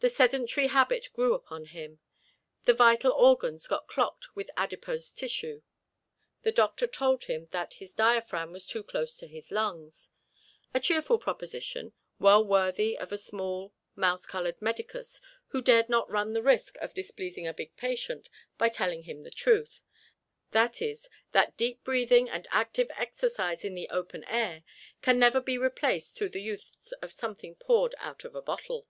[0.00, 1.98] The sedentary habit grew upon him;
[2.66, 5.62] the vital organs got clogged with adipose tissue.
[6.42, 10.10] The doctor told him that "his diaphragm was too close to his lungs"
[10.74, 16.34] a cheerful proposition, well worthy of a small, mouse colored medicus who dare not run
[16.34, 18.28] the risk of displeasing a big patient
[18.58, 19.80] by telling him the truth,
[20.50, 24.64] that is, that deep breathing and active exercise in the open air
[25.00, 28.86] can never be replaced through the use of something poured out of a bottle.